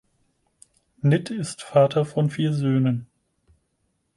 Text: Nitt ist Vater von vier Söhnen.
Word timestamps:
Nitt 1.03 1.29
ist 1.29 1.61
Vater 1.61 2.05
von 2.05 2.31
vier 2.31 2.53
Söhnen. 2.53 3.05